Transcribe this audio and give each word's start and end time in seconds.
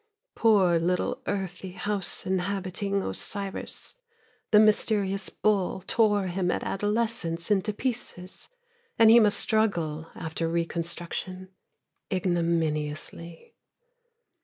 Poor 0.33 0.79
little 0.79 1.21
earthy 1.27 1.73
house 1.73 2.25
inhabiting 2.25 3.03
Osiris, 3.03 3.97
The 4.49 4.59
mysterious 4.59 5.29
bull 5.29 5.83
tore 5.85 6.25
him 6.25 6.49
at 6.49 6.63
adolescence 6.63 7.51
into 7.51 7.71
pieces, 7.71 8.49
And 8.97 9.11
he 9.11 9.19
must 9.19 9.39
struggle 9.39 10.09
after 10.15 10.49
reconstruction, 10.49 11.49
ignominiously. 12.11 13.53